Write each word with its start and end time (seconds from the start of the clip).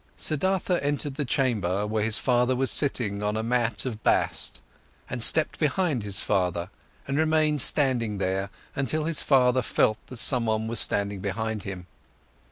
Siddhartha 0.17 0.77
entered 0.83 1.13
the 1.13 1.25
chamber, 1.25 1.85
where 1.85 2.01
his 2.03 2.17
father 2.17 2.55
was 2.55 2.71
sitting 2.71 3.21
on 3.21 3.37
a 3.37 3.43
mat 3.43 3.85
of 3.85 4.01
bast, 4.01 4.59
and 5.07 5.21
stepped 5.21 5.59
behind 5.59 6.01
his 6.01 6.19
father 6.21 6.71
and 7.07 7.19
remained 7.19 7.61
standing 7.61 8.17
there, 8.17 8.49
until 8.75 9.03
his 9.03 9.21
father 9.21 9.61
felt 9.61 9.99
that 10.07 10.17
someone 10.17 10.65
was 10.67 10.79
standing 10.79 11.19
behind 11.19 11.61
him. 11.61 11.85